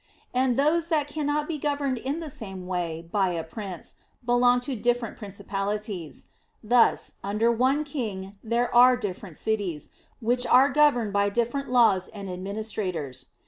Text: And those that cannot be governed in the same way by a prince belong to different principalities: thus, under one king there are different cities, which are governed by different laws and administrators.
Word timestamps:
And 0.33 0.57
those 0.57 0.87
that 0.87 1.07
cannot 1.07 1.47
be 1.47 1.59
governed 1.59 1.99
in 1.99 2.21
the 2.21 2.29
same 2.31 2.65
way 2.65 3.07
by 3.11 3.33
a 3.33 3.43
prince 3.43 3.97
belong 4.25 4.59
to 4.61 4.75
different 4.75 5.15
principalities: 5.15 6.25
thus, 6.63 7.17
under 7.23 7.51
one 7.51 7.83
king 7.83 8.35
there 8.43 8.73
are 8.73 8.97
different 8.97 9.37
cities, 9.37 9.91
which 10.19 10.47
are 10.47 10.71
governed 10.71 11.13
by 11.13 11.29
different 11.29 11.69
laws 11.69 12.07
and 12.07 12.31
administrators. 12.31 13.27